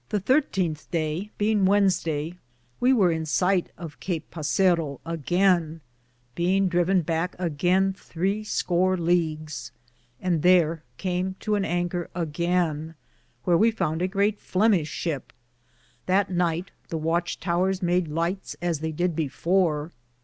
The 0.09 0.19
13th 0.19 0.89
day, 0.89 1.29
beinge 1.39 1.63
Weddensday, 1.65 2.35
we 2.79 2.91
weare 2.91 3.11
in 3.11 3.21
sighte 3.25 3.67
of 3.77 3.99
Cape 3.99 4.31
Passaro 4.31 4.99
againe, 5.05 5.81
beinge 6.35 6.69
driven 6.69 7.03
backe 7.03 7.35
againe 7.37 7.93
thre 7.93 8.43
score 8.43 8.97
Leagues, 8.97 9.71
and 10.19 10.41
thar 10.41 10.81
came 10.97 11.35
to 11.41 11.53
an 11.53 11.63
'Anker 11.65 12.09
againe, 12.15 12.95
wheare 13.45 13.59
we 13.59 13.69
founde 13.71 14.01
a 14.01 14.07
greate 14.07 14.39
Flemishe 14.39 14.87
shipe. 14.87 15.31
That 16.07 16.31
nyghte 16.31 16.69
the 16.89 16.97
watche 16.97 17.39
touers 17.39 17.83
made 17.83 18.09
h'ghtes 18.09 18.55
as 18.59 18.79
they 18.79 18.91
did 18.91 19.15
before. 19.15 19.91